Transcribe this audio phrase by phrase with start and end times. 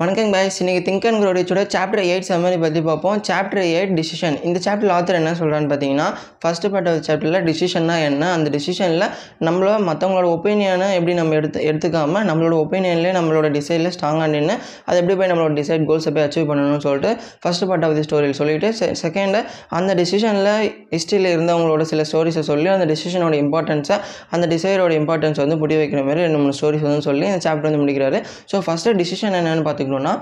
[0.00, 3.16] வணக்கம் பாய்ஸ் இன்றைக்கி think and க்ரோடிச்சோட சாப்டர் எயிட் சம்மரி பற்றி பார்ப்போம்.
[3.28, 6.06] சாப்டர் எயிட் டிசிஷன் இந்த சாப்டர் ஆத்தர் என்ன சொல்கிறான்னு பார்த்தீங்கன்னா
[6.42, 8.28] ஃபஸ்ட்டு பார்ட் ஆஃப் சாப்டரில் டிசிஷன்னா என்ன?
[8.36, 9.04] அந்த டிசிஷனில்
[9.46, 14.54] நம்மள மற்றவங்களோட ஒப்பீனியனை எப்படி நம்ம எடுத்து எடுத்துக்காமல் நம்மளோட ஒப்பீனியன்லேயே நம்மளோட டிசைடில் ஸ்ட்ராங்காக நின்று
[14.88, 17.10] அதை எப்படி போய் நம்மளோட டிசைட் கோல்ஸை போய் அச்சீவ் பண்ணணும்னு சொல்லிட்டு
[17.42, 18.70] ஃபஸ்ட்டு பார்ட் ஆஃப் தி ஸ்டோரியில் சொல்லிவிட்டு
[19.02, 19.40] செகண்டு
[19.80, 20.52] அந்த டிசிஷனில்
[20.94, 23.98] ஹிஸ்ட்ரியில் இருந்தவங்களோட சில ஸ்டோரிஸை சொல்லி அந்த டிசிஷனோட இம்பார்ட்டன்ஸை
[24.36, 27.82] அந்த டிசைடோட இம்பார்ட்டன்ஸ் வந்து புரிய வைக்கிற மாதிரி ரெண்டு மூணு ஸ்டோரிஸ் வந்து சொல்லி இந்த சாப்டர் வந்து
[27.84, 28.20] முடிக்கிறாரு.
[28.52, 30.14] ஸோ ஃபஸ்ட்டு டிசிஷன் என்னென்னு பார்த்துக்கணுன்னா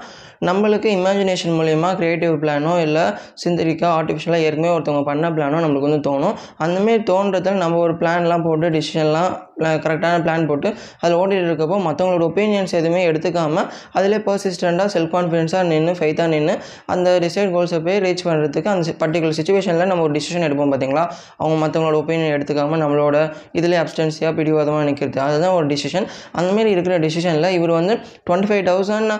[0.48, 3.05] நம்மளுக்கு இமேஜினேஷன் மூலிமா க்ரியேட்டிவ் பிளானோ இல்லை
[3.45, 6.37] சிந்தரிக்கா ஆர்டிஃபிஷியலாக ஏற்கனவே ஒருத்தவங்க பண்ண பிளானோ நம்மளுக்கு வந்து தோணும்.
[6.65, 9.33] அந்தமாரி தோன்றதில் நம்ம ஒரு பிளான்லாம் போட்டு டிசிஷன்லாம்
[9.78, 10.69] கரெக்டான பிளான் போட்டு
[11.01, 16.55] அதில் ஓடிட்டு இருக்கப்போ மற்றவங்களோட ஒப்பீனியன்ஸ் எதுவுமே எடுத்துக்காமல் அதிலே பர்சிஸ்டண்ட்டாக செல்ஃப் கான்ஃபிடென்ஸாக நின்று ஃபைத்தாக நின்று
[16.87, 21.05] அந்த டிசைட் கோல்ஸை போய் ரீச் பண்ணுறதுக்கு அந்த பர்டிகுலர் சுச்சுவேஷனில் நம்ம ஒரு டிசிஷன் எடுப்போம் பார்த்தீங்களா
[21.38, 23.16] அவங்க மற்றவங்களோட ஒப்பீனியன் எடுத்துக்காமல் நம்மளோட
[23.52, 29.12] இதிலே அப்டன்ஸியாக பிடிவாதமாக நிற்கிறது அதுதான் ஒரு டிசிஷன் அந்தமாரி இருக்கிற டிசிஷனில் இவர் வந்து twenty five thousand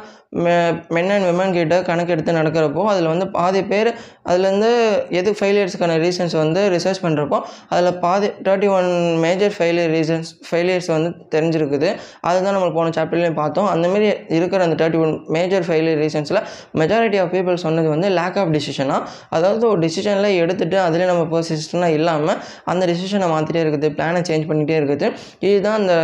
[0.94, 3.91] men and women கிட்ட கணக்கு எடுத்து நடக்கிறப்போ அதில் வந்து பாதி பேர்
[4.27, 4.70] அதுலேருந்து
[5.11, 11.10] எது ஃபெயிலியர்ஸ்க்கான ரீசன்ஸ் வந்து ரிசர்ச் பண்ணுறப்போ அதில் பாதி thirty one major failure reasons failures வந்து
[11.34, 11.88] தெரிஞ்சிருக்குது.
[12.28, 13.69] அதுதான் நம்ம போன சாப்டர்லேயும் பார்த்தோம்.
[13.74, 14.06] அந்தமாரி
[14.38, 16.41] இருக்கிற அந்த தேர்ட்டி ஒன் மேஜர் ஃபெயிலியர் ரீசன்ஸில்
[16.83, 19.00] மெஜாரிட்டி ஆஃப் பீப்புள் சொன்னது வந்து லேக் ஆஃப் டிசிஷனாக
[19.36, 22.38] அதாவது ஒரு டிசிஷனில் எடுத்துகிட்டு அதிலே நம்ம பர்சிஸ்டனாக இல்லாமல்
[22.72, 25.06] அந்த டிசிஷனை மாற்றிட்டே இருக்குது பிளானை சேஞ்ச் பண்ணிகிட்டே இருக்குது.
[25.48, 25.94] இதுதான் அந்த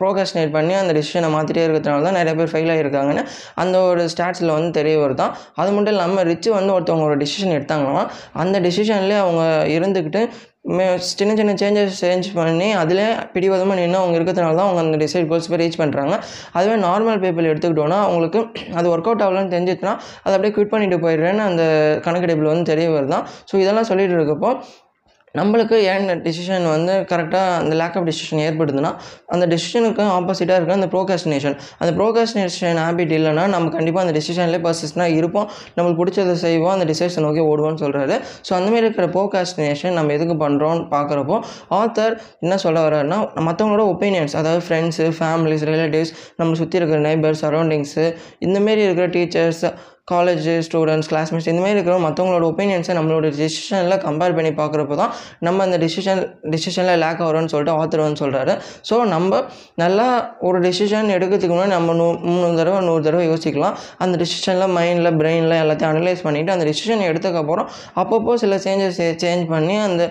[0.00, 3.24] ப்ரோகாஸ்டினேட் பண்ணி அந்த டிசிஷனை மாற்றிட்டே இருக்கிறதுனால தான் நிறைய பேர் ஃபெயில் ஆகியிருக்காங்கன்னு
[3.62, 8.04] அந்த ஒரு ஸ்டாட்ஸில் வந்து தெரிய வருதான் அது மட்டும் இல்லாமல் ரிச்சு வந்து ஒருத்தவங்க ஒரு டிசிஷன் எடுத்தாங்கன்னா
[8.42, 9.44] அந்த டிசிஷன்லேயே அவங்க
[9.76, 10.22] இருந்துக்கிட்டு
[10.64, 13.00] சின்ன சின்ன சேஞ்சஸ் சேஞ்ச் பண்ணி அதில்
[13.32, 16.14] பிடிவாதமாக நின்று அவங்க இருக்கிறதுனால தான் அவங்க அந்த டிசைட் கோல்ஸ் போய் ரீச் பண்ணுறாங்க
[16.52, 18.40] அதுவே நார்மல் பீப்புள் எடுத்துக்கிட்டோன்னா அவங்களுக்கு
[18.74, 21.64] அது ஒர்க் அவுட் ஆகலன்னு தெரிஞ்சிச்சுன்னா அதை அப்படியே குவிட் பண்ணிட்டு போயிடுறேன்னு அந்த
[22.06, 23.26] கணக்கெடுப்பில் வந்து தெரிய வருதான்.
[23.50, 24.52] ஸோ இதெல்லாம் சொல்லிட்டு இருக்கப்போ
[25.38, 28.94] நம்மளுக்கு ஏன் டிசிஷன் வந்து கரெக்டாக அந்த லேக் ஆஃப் டிசிஷன் ஏற்படுதுன்னா
[29.26, 35.14] அந்த டிசிஷனுக்கு ஆப்போசிட்டாக இருக்க அந்த ப்ரோகாஸ்டினேஷன் அந்த ப்ரோகாஸ்டினேஷன் ஹேபிட் இல்லைன்னா நம்ம கண்டிப்பாக அந்த டிசிஷன்லேயே பர்சிஸ்டாக
[35.14, 35.48] இருப்போம்.
[35.76, 40.84] நம்மளுக்கு பிடிச்சதை செய்வோம் அந்த டிசிஷன் நோக்கி ஓடுவோம்னு சொல்கிறாரு ஸோ அந்தமாரி இருக்கிற ப்ரோகாஸ்டினேஷன் நம்ம எதுக்கு பண்ணுறோம்னு
[40.90, 47.44] பார்க்குறப்போ ஆத்தர் என்ன சொல்ல வர்றாருன்னா மற்றவங்களோட ஒப்பீனியன்ஸ் அதாவது ஃப்ரெண்ட்ஸு ஃபேமிலிஸ் ரிலேட்டிவ்ஸ் நம்ம சுற்றி இருக்கிற நெய்பர்ஸ்
[47.44, 49.74] சரௌண்டிங்ஸு இந்தமாரி இருக்கிற டீச்சர்ஸ்
[50.08, 55.78] காலேஜ் ஸ்டூடெண்ட்ஸ் கிளாஸ்மேட்ஸ் இந்தமாதிரி இருக்கிற மற்றவங்களோட ஒப்பீனியன்ஸை நம்மளோட டிசிஷனில் கம்பேர் பண்ணி பார்க்குறப்போ தான் நம்ம அந்த
[55.78, 58.54] டிசிஷன் டிசிஷனில் லேக் ஆகிறோம்னு சொல்லிட்டு ஆத்தர் வந்து சொல்கிறாரு
[58.90, 59.40] ஸோ நம்ம
[59.74, 60.06] நல்லா
[60.40, 63.78] ஒரு டிசிஷன் எடுக்கிறதுக்கு முன்னாடி நம்ம நூ மூணு தடவை நூறு தடவை யோசிக்கலாம்.
[63.98, 69.76] அந்த டிசிஷனில் மைண்டில் பிரெயினில் எல்லாத்தையும் அனலைஸ் பண்ணிவிட்டு அந்த டிசிஷன் எடுத்ததுக்கப்புறம் அப்பப்போ சில சேஞ்சஸ் சேஞ்ச் பண்ணி
[69.88, 70.04] அந்த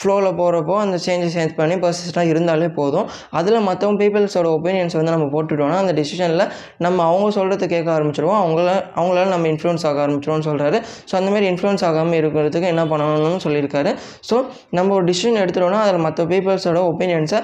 [0.00, 3.06] ஃப்ளோவில் போகிறப்போ அந்த சேஞ்சஸ் சேஞ்ச் பண்ணி பர்சிஸ்டாக இருந்தாலே போதும்.
[3.38, 6.44] அதில் மற்றவங்க பீப்புள்ஸோட ஒப்பீனியன்ஸ் வந்து நம்ம போட்டுட்டோம்னா அந்த டிசிஷனில்
[6.86, 8.40] நம்ம அவங்க சொல்கிறது கேட்க ஆரம்பிச்சிருவோம்.
[8.44, 8.68] அவங்கள
[8.98, 10.80] அவங்களால நம்ம இன்ஃப்ளூன்ஸ் ஆக ஆரம்பிச்சிருவோம்னு சொல்கிறாரு
[11.10, 13.92] ஸோ அந்த மாதிரி இன்ஃப்ளூன்ஸ் ஆகாமல் இருக்கிறதுக்கு என்ன பண்ணணும்னு சொல்லியிருக்காரு.
[14.30, 14.38] ஸோ
[14.78, 17.40] நம்ம ஒரு டிசிஷன் எடுத்துட்டோம்னா அதில் மற்ற பீப்புள்ஸோட ஒப்பீனியன்ஸை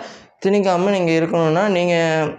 [0.47, 2.31] திணிக்காமல் நீங்கள் இருக்கணும்னா நீங்கள்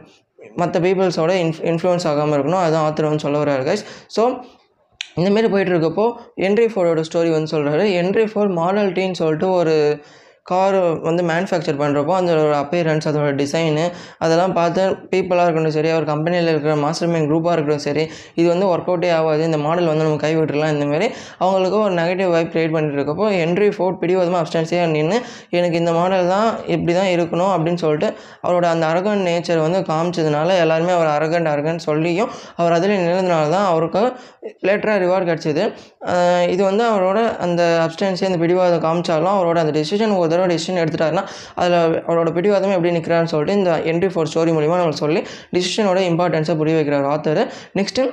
[0.62, 2.64] மற்ற பீப்புள்ஸோட இன்ஃப் இன்ஃப்ளூயன்ஸ் ஆகாமல் இருக்கணும்.
[2.64, 3.84] அதுதான் ஆத்திரம்னு சொல்ல வர்றாரு கைஸ்
[4.16, 4.24] ஸோ
[5.18, 6.06] இந்தமாரி போயிட்டு இருக்கப்போ
[6.38, 9.76] என்ட்ரி ஃபோரோட ஸ்டோரி வந்து சொல்கிறாரு என்ட்ரி ஃபோர் மாடல் டீன்னு சொல்லிட்டு ஒரு
[10.46, 13.86] கார் வந்து மேனுஃபேக்சர் பண்ணுறப்போ அதோட அப்பியரன்ஸ் அதோட டிசைனு
[14.20, 14.82] அதெல்லாம் பார்த்து
[15.12, 18.04] பீப்புளாக இருக்கட்டும் சரி அவர் கம்பெனியில் இருக்கிற மாஸ்டர் மைண்ட் குரூப்பாக இருக்கட்டும் சரி
[18.36, 21.08] இது வந்து ஒர்க் அவுட்டே ஆகாது இந்த மாடல் வந்து நம்ம கைவிட்டுலாம் இந்தமாரி
[21.40, 26.28] அவங்களுக்கு ஒரு நெகட்டிவ் வைப் க்ரியேட் பண்ணிட்டு இருக்கப்போ என்ட்ரி ஃபோர்ட் பிடிவாதமாக அப்டன்ஸியாக நின்று எனக்கு இந்த மாடல்
[26.28, 28.10] தான் இப்படி தான் இருக்கணும் அப்படின்னு சொல்லிட்டு
[28.42, 33.66] அவரோட அந்த அரகன் நேச்சர் வந்து காமிச்சதுனால எல்லாருமே அவர் அரகன் அரகன் சொல்லியும் அவர் அதில் நின்றதுனால தான்
[33.66, 34.04] அவருக்கு
[34.68, 35.64] லேட்டராக ரிவார்டு கிடச்சிது.
[36.48, 41.24] இது வந்து அவரோட அந்த அப்டன்ஸி அந்த பிடிவாதம் காமிச்சாலும் அவரோட அந்த டெசிஷன் ஒரு தடவை டெசிஷன் எடுத்துட்டாருன்னா
[41.56, 41.78] அதில்
[42.08, 45.24] அவரோட பிடிவாதமே எப்படி நிற்கிறான்னு சொல்லிட்டு இந்த என்ட்ரி ஃபோர் ஸ்டோரி மூலிமா நம்ம சொல்லி
[45.54, 47.44] டிசிஷனோட இம்பார்ட்டன்ஸை புரிய வைக்கிறார் ஆத்தர்
[47.76, 48.06] நெக்ஸ்ட்டு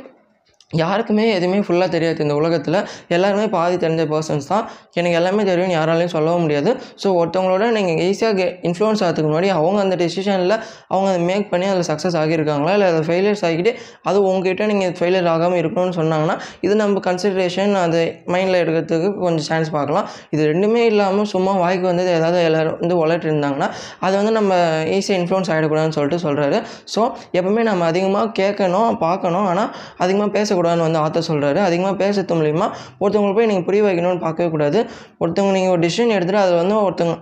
[0.78, 2.76] யாருக்குமே எதுவுமே ஃபுல்லாக தெரியாது இந்த உலகத்தில்.
[3.14, 4.64] எல்லாருமே பாதி தெரிஞ்ச பர்சன்ஸ் தான்.
[4.98, 6.70] எனக்கு எல்லாமே தெரியும்னு யாராலையும் சொல்லவும் முடியாது.
[7.02, 10.54] ஸோ ஒருத்தவங்களோட நீங்கள் ஈஸியாக கே இன்ஃப்ளூயன்ஸ் ஆகிறதுக்கு முன்னாடி அவங்க அந்த டெசிஷனில்
[10.92, 12.74] அவங்க அதை மேக் பண்ணி அதில் சக்ஸஸ் ஆகியிருக்காங்களா?
[12.76, 13.72] இல்லை அதை ஃபெயிலியர்ஸ் ஆகிட்டு
[14.10, 16.36] அது உங்ககிட்ட நீங்கள் ஃபெயிலியர் ஆகாமல் இருக்கணும்னு சொன்னாங்கன்னா
[16.66, 18.02] இது நம்ம கன்சிடரேஷன் அது
[18.34, 20.06] மைண்டில் எடுக்கிறதுக்கு கொஞ்சம் சான்ஸ் பார்க்கலாம்.
[20.36, 23.70] இது ரெண்டுமே இல்லாமல் சும்மா வாய்க்கு வந்து ஏதாவது எல்லோரும் வந்து உலட்டு இருந்தாங்கன்னா
[24.04, 24.52] அதை வந்து நம்ம
[24.98, 26.60] ஈஸியாக இன்ஃப்ளூயன்ஸ் ஆகிடக்கூடாதுன்னு சொல்லிட்டு சொல்கிறாரு
[26.94, 27.02] ஸோ
[27.38, 29.50] எப்போவுமே நம்ம அதிகமாக கேட்கணும் பார்க்கணும்.
[29.52, 29.70] ஆனால்
[30.04, 32.66] அதிகமாக பேச பேசக்கூடாதுன்னு வந்து ஆத்தர் சொல்கிறாரு அதிகமாக பேசுறது மூலிமா
[33.02, 34.78] ஒருத்தவங்களுக்கு போய் நீங்கள் புரிய வைக்கணும்னு பார்க்கவே கூடாது.
[35.22, 37.16] ஒருத்தவங்க நீங்கள் ஒரு டிசிஷன் எடுத்துகிட்டு அது வந்து ஒருத்தவங்க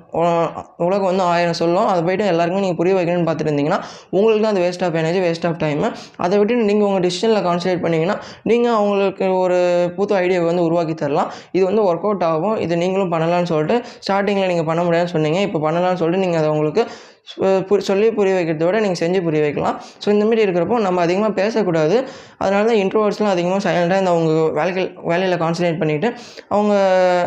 [0.87, 1.89] உலகம் வந்து ஆயிரம் சொல்லும்.
[1.93, 3.81] அதை போய்ட்டு எல்லாருக்குமே நீங்கள் புரிய வைக்கணும்னு பார்த்துட்டு இருந்தீங்கன்னா
[4.17, 5.85] உங்களுக்கு தான் அது waste of energy waste of time
[6.25, 8.17] அதை விட்டு நீங்கள் உங்கள் டிசிஷனில் கான்சன்ட்ரேட் பண்ணிங்கன்னா
[8.53, 9.59] நீங்கள் அவங்களுக்கு ஒரு
[9.99, 11.31] புது ஐடியாவை வந்து உருவாக்கி தரலாம்.
[11.57, 12.57] இது வந்து ஒர்க் அவுட் ஆகும்.
[12.65, 13.77] இது நீங்களும் பண்ணலாம்னு சொல்லிட்டு
[14.07, 15.41] ஸ்டார்டிங்கில் நீங்கள் பண்ண முடியாதுன்னு சொன்னீங்க.
[15.49, 16.85] இப்போ பண்ணலாம்னு சொல்லிட்டு நீங்கள் அதை உங்களுக்கு
[17.89, 19.77] சொல்லி புரிய வைக்கிறத விட நீங்கள் செஞ்சு புரிய வைக்கலாம்.
[20.03, 21.97] ஸோ இந்த மாதிரி இருக்கிறப்போ நம்ம அதிகமாக பேசக்கூடாது.
[22.43, 26.11] அதனால தான் இன்ட்ரோவர்ட்ஸ்லாம் அதிகமாக சைலண்டாக இந்த அவங்க வேலைகள் வேலையில் கான்சன்ட்ரேட் பண்ணிவிட்டு
[26.55, 26.75] அவங்க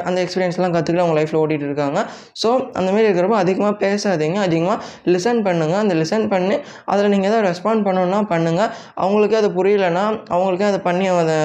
[0.08, 2.00] அந்த எக்ஸ்பீரியன்ஸ்லாம் கற்றுக்கிட்டு அவங்க லைஃப்பில் ஓட்டிகிட்டு இருக்காங்க.
[2.44, 2.50] ஸோ
[2.80, 4.40] அந்த மாதிரி இருக்கிறப்போ அதிகமாக பேசாதீங்க.
[4.48, 4.78] அதிகமாக
[5.16, 6.58] லிசன் பண்ணுங்கள் அந்த லிசன் பண்ணி
[6.94, 8.72] அதில் நீங்கள் எதாவது ரெஸ்பாண்ட் பண்ணணும்னா பண்ணுங்கள்
[9.04, 11.38] அவங்களுக்கே அது புரியலைன்னா அவங்களுக்கே அதை பண்ணி அதை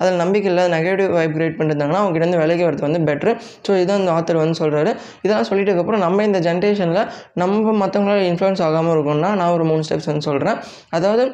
[0.00, 3.32] அதில் நம்பிக்கை இல்லை நெகட்டிவ் வைப் கிரியேட் பண்ணிருந்தாங்கன்னா அவங்ககிட்ட கிட்டேருந்து விலகி வரது வந்து பெட்ரு
[3.66, 4.90] ஸோ இதான் இந்த ஆத்தர் வந்து சொல்கிறாரு
[5.24, 7.02] இதெல்லாம் சொல்லிட்டதுக்கப்புறம் நம்ம இந்த ஜென்ரேஷனில்
[7.42, 10.58] நம்ம மற்றவங்களால இன்ஃப்ளூயன்ஸ் ஆகாமல் இருக்கணும்னா நான் ஒரு மூணு ஸ்டெப்ஸ் வந்து சொல்கிறேன்
[10.96, 11.24] அதாவது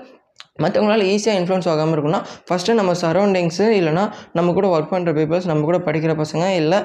[0.63, 4.05] மற்றவங்களால ஈஸியாக இன்ஃப்ளூயன்ஸ் ஆகாமல் இருக்குன்னா ஃபஸ்ட்டு நம்ம சரௌண்டிங்ஸு இல்லைனா
[4.39, 6.79] நம்ம கூட ஒர்க் பண்ணுற பீப்புள்ஸ் நம்ம கூட படிக்கிற பசங்க இல்லை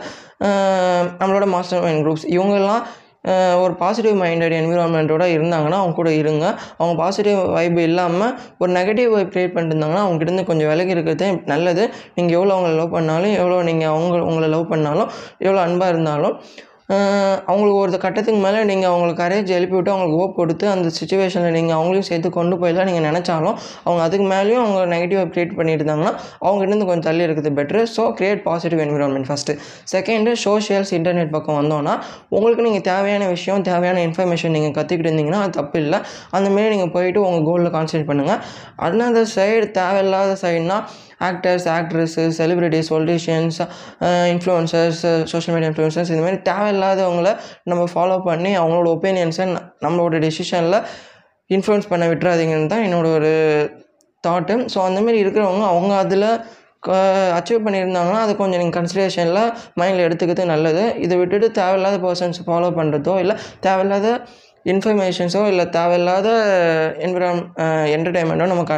[1.22, 2.84] நம்மளோட மாஸ்டர் மைண்ட் குரூப்ஸ் இவங்கெல்லாம்
[3.64, 6.46] ஒரு பாசிட்டிவ் மைண்டட் என்விரான்மெண்ட்டோட இருந்தாங்கன்னா அவங்க கூட இருங்க.
[6.80, 11.84] அவங்க பாசிட்டிவ் வைப் இல்லாமல் ஒரு நெகட்டிவ் வைப் க்ரியேட் பண்ணிருந்தாங்கன்னா அவங்ககிட்ட கொஞ்சம் விலகி இருக்கிறதே நல்லது.
[12.18, 15.10] நீங்கள் எவ்வளோ அவங்கள லவ் பண்ணாலும் எவ்வளோ நீங்கள் அவங்க உங்களை லவ் பண்ணாலும்
[15.46, 16.36] எவ்வளோ அன்பாக இருந்தாலும்
[17.46, 21.78] அவங்களுக்கு ஒரு கட்டத்துக்கு மேலே நீங்கள் அவங்களுக்கு கரேஜ் எழுப்பி விட்டு அவங்களுக்கு ஹோப் கொடுத்து அந்த சுச்சுவேஷனில் நீங்கள்
[21.78, 26.12] அவங்களையும் சேர்த்து கொண்டு போயிடலாம் நீங்கள் நினச்சாலும் அவங்க அதுக்கு மேலேயும் அவங்க நெகட்டிவாக க்ரியேட் பண்ணியிருந்தாங்கன்னா இருந்தாங்கன்னா
[26.46, 29.56] அவங்ககிட்ட கொஞ்சம் தள்ளி இருக்குது better so create positive environment first
[29.92, 31.94] second socials internet பக்கம் வந்தோன்னா
[32.30, 36.00] உங்களுக்கு நீங்கள் தேவையான விஷயம் தேவையான இன்ஃபர்மேஷன் நீங்கள் கற்றுக்கிட்டு இருந்தீங்கன்னா அது தப்பு இல்லை.
[36.32, 38.40] அந்தமாரி நீங்கள் போயிட்டு உங்கள் கோலில் கான்சன்ட்ரேட் பண்ணுங்கள்
[38.78, 40.84] another சைடு தேவையில்லாத சைடுனால்
[41.20, 43.62] actors actress celebrities politicians
[44.28, 47.32] influencers social media influencers இந்த மாதிரி தேவையில்லாதவங்கள
[47.64, 49.48] நம்ம ஃபாலோ பண்ணி அவங்களோட ஒப்பீனியன்ஸை
[49.82, 50.80] நம்மளோட டெசிஷனில்
[51.50, 53.32] இன்ஃப்ளூயன்ஸ் பண்ண விட்டுறாதீங்கன்னு தான் என்னோட ஒரு
[54.28, 56.28] தாட்டு ஸோ அந்தமாரி இருக்கிறவங்க அவங்க அதில்
[57.38, 60.96] அச்சீவ் பண்ணியிருந்தாங்கன்னா அது கொஞ்சம் நீங்கள் கன்சிடரேஷனில் மைண்டில் எடுத்துக்கிறது நல்லது.
[61.00, 64.08] இதை விட்டுட்டு தேவையில்லாத பர்சன்ஸ் ஃபாலோ பண்ணுறதோ இல்லை தேவையில்லாத
[64.72, 66.28] இன்ஃபர்மேஷன்ஸோ இல்லை தேவையில்லாத
[67.06, 67.42] என்விரான்
[67.96, 68.76] என்டர்டைன்மெண்ட்டோ நம்ம க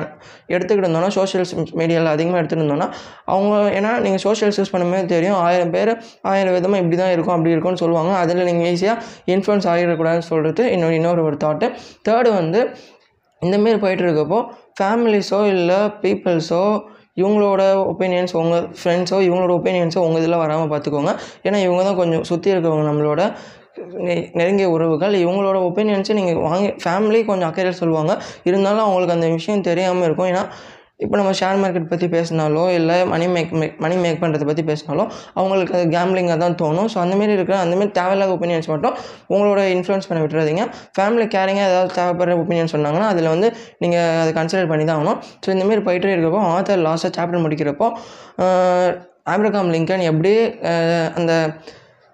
[0.48, 2.88] எடுத்துக்கிட்டு இருந்தோம்னா சோஷியல்ஸ் மீடியாவில் அதிகமாக எடுத்துகிட்டு இருந்தோம்னா
[3.26, 5.92] அவங்க ஏன்னா நீங்கள் சோஷியல்ஸ் யூஸ் பண்ணும்போது தெரியும் ஆயிரம் பேர்
[6.32, 8.12] ஆயிரம் விதமாக இப்படி தான் இருக்கும் அப்படி இருக்கும்னு சொல்லுவாங்க.
[8.24, 8.98] அதில் நீங்கள் ஈஸியாக
[9.34, 11.70] இன்ஃப்ளூன்ஸ் ஆகிடக்கூடாதுன்னு சொல்கிறது இன்னொரு இன்னொரு ஒரு தாட்டு
[12.10, 12.62] தேர்டு வந்து
[13.42, 14.40] இந்தமாரி போயிட்டு இருக்கப்போ
[14.80, 16.64] ஃபேமிலிஸோ இல்லை பீப்புள்ஸோ
[17.22, 17.62] இவங்களோட
[17.92, 21.12] ஒப்பீனியன்ஸ் உங்கள் ஃப்ரெண்ட்ஸோ இவங்களோட ஒப்பீனியன்ஸோ உங்கள் இதில் வராமல் பார்த்துக்கோங்க.
[21.44, 23.22] ஏன்னா இவங்க தான் கொஞ்சம் சுற்றி இருக்கவங்க நம்மளோட
[24.40, 28.14] நெருங்கிய உறவுகள் இவங்களோட ஒப்பீனியன்ஸை நீங்கள் வாங்கி ஃபேமிலி கொஞ்சம் அக்கறையில் சொல்லுவாங்க.
[28.50, 30.32] இருந்தாலும் அவங்களுக்கு அந்த விஷயம் தெரியாமல் இருக்கும்.
[30.34, 30.46] ஏன்னா
[31.04, 35.04] இப்போ நம்ம ஷேர் மார்க்கெட் பற்றி பேசினாலோ இல்லை money make make money make பண்ணுறதை பற்றி பேசினாலோ
[35.40, 36.88] அவங்களுக்கு அது கேம்லிங்காக தான் தோணும்.
[36.94, 38.96] ஸோ அந்தமாரி இருக்கிற அந்தமாரி தேவையில்லாத ஒப்பீனியன்ஸ் மட்டும்
[39.34, 40.66] உங்களோட இன்ஃப்ளூயன்ஸ் பண்ண விட்டுறாதீங்க.
[40.98, 43.50] ஃபேமிலி கேரிங்காக ஏதாவது தேவைப்படுற ஒப்பீனியன் சொன்னாங்கன்னா அதில் வந்து
[43.86, 45.20] நீங்கள் அதை கன்சிடர் பண்ணி தான் ஆகணும்.
[45.44, 47.90] ஸோ இந்தமாரி போயிட்டே இருக்கப்போ ஆத்தர் லாஸ்ட்டாக சாப்டர் முடிக்கிறப்போ
[49.34, 50.34] ஆப்ரகாம் லிங்கன் எப்படி
[51.20, 51.34] அந்த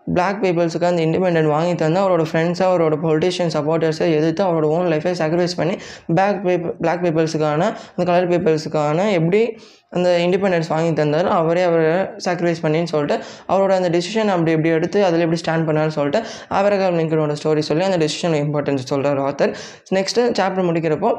[0.07, 5.13] பிளாக் பீப்புள்ஸுக்கு அந்த இண்டிபெண்டன்ட் வாங்கி தந்து அவரோட ஃப்ரெண்ட்ஸாக அவரோட பொலிட்டிஷியன் சப்போர்ட்டர்ஸை எதிர்த்து அவரோட ஓன் லைஃபை
[5.19, 5.75] சாக்ரிஃபைஸ் பண்ணி
[6.13, 9.41] பேக் பீப்புள் பிளாக் பீப்புள்ஸுக்கான அந்த கலர் பீப்புள்ஸுக்கான எப்படி
[9.89, 11.87] அந்த இண்டிபெண்டன்ஸ் வாங்கி தந்தார் அவரே அவரை
[12.25, 13.15] சாக்ரிஃபைஸ் பண்ணின்னு சொல்லிட்டு
[13.47, 16.19] அவரோட அந்த டெசிஷன் அப்படி எப்படி எடுத்து அதில் எப்படி ஸ்டாண்ட் பண்ணார்னு சொல்லிட்டு
[16.51, 19.53] ஆபரகாம் லிங்கனோட ஸ்டோரி சொல்லி அந்த டெசிஷன் இம்பார்ட்டன்ஸ் சொல்கிறார் ஆத்தர்
[19.91, 21.11] நெக்ஸ்ட்டு சாப்டர் முடிக்கிறப்போ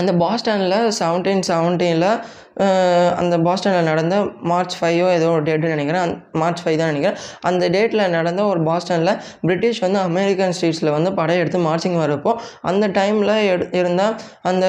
[0.00, 2.08] அந்த பாஸ்டனில் செவன்டீன் செவன்டீனில்
[3.20, 4.14] அந்த பாஸ்டனில் நடந்த
[4.50, 6.02] மார்ச் ஃபைவோ ஏதோ ஒரு டேட்டு நினைக்கிறேன்.
[6.06, 7.18] அந்த மார்ச் ஃபைவ் தான் நினைக்கிறேன்.
[7.48, 9.12] அந்த டேட்டில் நடந்த ஒரு பாஸ்டனில்
[9.46, 12.32] பிரிட்டிஷ் வந்து அமெரிக்கன் ஸ்ட்ரீட்ஸில் வந்து படையெடுத்து மார்ச்சிங் வரப்போ
[12.70, 14.16] அந்த டைமில் எடு இருந்தால்
[14.50, 14.66] அந்த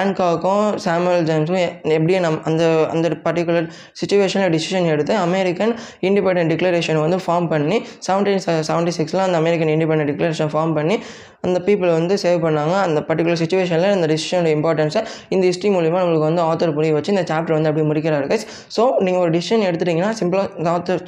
[0.00, 1.60] ஆன்காக்கும் சாமுவல் ஜேம்ஸும்
[1.96, 3.68] எப்படியும் நம் அந்த அந்த பர்டிகுலர்
[4.02, 5.74] சுச்சுவேஷனில் டிசிஷன் எடுத்து அமெரிக்கன்
[6.10, 7.78] இண்டிபெண்டன்ட் டிக்ளரேஷன் வந்து ஃபார்ம் பண்ணி
[8.08, 10.98] செவன்டீன் செவன்ட்டி சிக்ஸில் அந்த அமெரிக்கன் இண்டிபெண்டன்ட் டிக்ளரேஷன் ஃபார்ம் பண்ணி
[11.46, 12.74] அந்த பீப்புள் வந்து சேவ் பண்ணாங்க.
[12.86, 15.02] அந்த பர்டிகுலர் சுச்சுவேஷனில் அந்த டிசிஷனுடைய இம்பார்ட்டன்ஸை
[15.34, 18.46] இந்த ஹிஸ்ட்ரி மூலிமா நம்மளுக்கு வந்து ஆத்தர் புரிய வச்சு இந்த சாப்டர் வந்து அப்படி முடிக்கிறாரு கைஸ்
[18.76, 21.02] ஸோ நீங்கள் ஒரு டிசிஷன் எடுத்துட்டிங்கன்னா சிம்பிளாக இந்த ஆத்தர்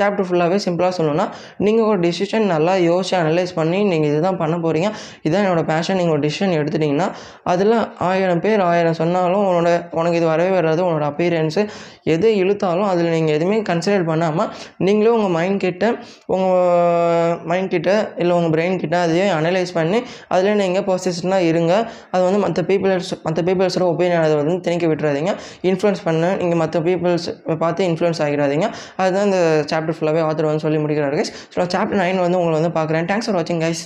[0.00, 1.26] சாப்டர் ஃபுல்லாகவே சிம்பிளாக சொல்லணும்னா
[1.66, 4.88] நீங்கள் ஒரு டிசிஷன் நல்லா யோசிச்சு அனலைஸ் பண்ணி நீங்கள் இதுதான் பண்ண போகிறீங்க
[5.22, 7.08] இதுதான் என்னோட பேஷன் நீங்கள் ஒரு டிசிஷன் எடுத்துட்டிங்கன்னா
[7.52, 7.74] அதில்
[8.08, 9.68] ஆயிரம் பேர் ஆயிரம் சொன்னாலும் உன்னோட
[9.98, 10.80] உனக்கு இது வரவே வராது.
[10.86, 11.62] உன்னோட அப்பீரியன்ஸு
[12.14, 14.48] எது இழுத்தாலும் அதில் நீங்கள் எதுவுமே கன்சிடர் பண்ணாமல்
[14.86, 15.84] நீங்களே உங்கள் மைண்ட் கிட்ட
[16.34, 17.90] உங்கள் மைண்ட் கிட்ட
[18.22, 19.98] இல்லை உங்கள் பிரெயின் கிட்ட அதையே அனலைஸ் பண்ணி
[20.34, 21.72] அதில் நீங்கள் பொசிஷனாக இருங்க.
[22.14, 25.34] அது வந்து மற்ற பீப்புள்ஸ் மற்ற பீப்புள்ஸோட ஒப்பீனியனை வந்து திணிக்க விட்டுறாதீங்க.
[25.70, 26.32] இன்ஃப்ளூயன்ஸ் பண்ண.
[26.42, 27.28] நீங்கள் மற்ற பீப்புள்ஸ்
[27.64, 28.68] பார்த்து இன்ஃப்ளூயன்ஸ் ஆகிடாதீங்க.
[29.02, 29.40] அதுதான் இந்த
[29.72, 33.08] சாப்டர் ஃபுல்லாகவே ஆத்தர் வந்து சொல்லி முடிக்கிறாரு கைஸ் ஸோ சாப்டர் நைன் வந்து உங்களை வந்து பார்க்குறேன்.
[33.12, 33.84] தேங்க்ஸ் ஃபார் வாட்சிங் கைஸ்